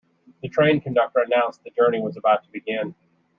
The 0.41 0.49
train 0.49 0.81
conductor 0.81 1.19
announced 1.19 1.63
the 1.63 1.69
journey 1.69 1.99
is 2.01 2.17
about 2.17 2.43
to 2.45 2.49
begin. 2.51 2.95